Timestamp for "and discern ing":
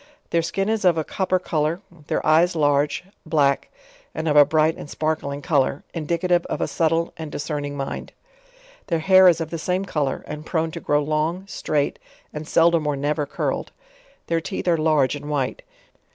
7.17-7.77